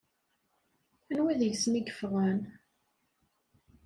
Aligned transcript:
Anwa 1.11 1.33
deg-sen 1.39 1.79
i 1.79 1.81
yeffɣen? 1.83 2.39